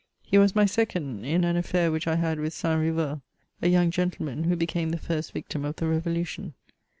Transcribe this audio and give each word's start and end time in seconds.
He 0.23 0.39
was 0.39 0.55
my 0.55 0.65
second 0.65 1.25
in 1.25 1.43
an 1.43 1.55
affair 1.55 1.91
which 1.91 2.07
I 2.07 2.15
had 2.15 2.39
with 2.39 2.53
St. 2.55 2.81
Riyeul, 2.81 3.21
a 3.61 3.67
young 3.67 3.91
gentleman, 3.91 4.45
who 4.45 4.57
hecame 4.57 4.89
the 4.89 4.97
first 4.97 5.31
victim 5.31 5.63
of 5.63 5.75
the 5.75 5.85
revo 5.85 6.05
lution. 6.17 6.53